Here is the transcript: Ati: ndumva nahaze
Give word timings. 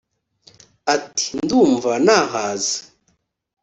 Ati: 0.95 1.27
ndumva 1.43 1.91
nahaze 2.05 2.77